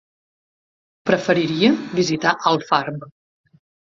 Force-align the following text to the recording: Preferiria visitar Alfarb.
Preferiria 1.09 1.69
visitar 2.01 2.33
Alfarb. 2.53 3.05